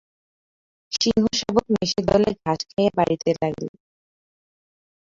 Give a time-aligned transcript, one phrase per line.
[0.91, 3.69] সিংহশাবক মেষের দলে ঘাস খাইয়া বাড়িতে লাগিল।